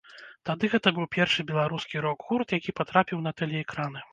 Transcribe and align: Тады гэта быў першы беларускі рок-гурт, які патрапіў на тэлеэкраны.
Тады 0.49 0.69
гэта 0.73 0.93
быў 0.95 1.07
першы 1.17 1.45
беларускі 1.53 2.03
рок-гурт, 2.09 2.57
які 2.61 2.77
патрапіў 2.81 3.25
на 3.27 3.39
тэлеэкраны. 3.45 4.05